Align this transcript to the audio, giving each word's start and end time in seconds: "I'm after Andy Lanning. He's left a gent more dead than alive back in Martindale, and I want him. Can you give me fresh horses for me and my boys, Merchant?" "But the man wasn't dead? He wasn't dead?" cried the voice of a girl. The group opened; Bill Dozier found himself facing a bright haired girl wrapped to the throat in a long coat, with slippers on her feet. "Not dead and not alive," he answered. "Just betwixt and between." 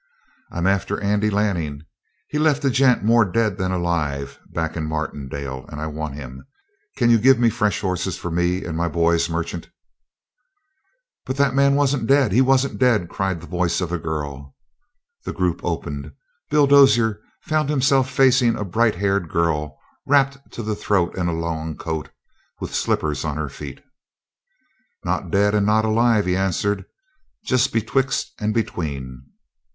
"I'm 0.51 0.65
after 0.65 0.99
Andy 0.99 1.29
Lanning. 1.29 1.83
He's 2.27 2.41
left 2.41 2.65
a 2.65 2.71
gent 2.71 3.03
more 3.03 3.23
dead 3.23 3.59
than 3.59 3.71
alive 3.71 4.39
back 4.49 4.75
in 4.75 4.87
Martindale, 4.87 5.67
and 5.69 5.79
I 5.79 5.85
want 5.85 6.15
him. 6.15 6.47
Can 6.97 7.11
you 7.11 7.19
give 7.19 7.37
me 7.37 7.51
fresh 7.51 7.81
horses 7.81 8.17
for 8.17 8.31
me 8.31 8.65
and 8.65 8.75
my 8.75 8.87
boys, 8.87 9.29
Merchant?" 9.29 9.69
"But 11.23 11.37
the 11.37 11.51
man 11.51 11.75
wasn't 11.75 12.07
dead? 12.07 12.31
He 12.31 12.41
wasn't 12.41 12.79
dead?" 12.79 13.09
cried 13.09 13.41
the 13.41 13.45
voice 13.45 13.79
of 13.79 13.91
a 13.91 13.99
girl. 13.99 14.55
The 15.23 15.33
group 15.33 15.63
opened; 15.63 16.13
Bill 16.49 16.65
Dozier 16.65 17.21
found 17.43 17.69
himself 17.69 18.09
facing 18.09 18.57
a 18.57 18.65
bright 18.65 18.95
haired 18.95 19.29
girl 19.29 19.77
wrapped 20.07 20.51
to 20.53 20.63
the 20.63 20.75
throat 20.75 21.15
in 21.15 21.27
a 21.27 21.31
long 21.31 21.77
coat, 21.77 22.09
with 22.59 22.73
slippers 22.73 23.23
on 23.23 23.37
her 23.37 23.49
feet. 23.49 23.83
"Not 25.05 25.29
dead 25.29 25.53
and 25.53 25.67
not 25.67 25.85
alive," 25.85 26.25
he 26.25 26.35
answered. 26.35 26.85
"Just 27.45 27.71
betwixt 27.71 28.33
and 28.39 28.51
between." 28.51 29.27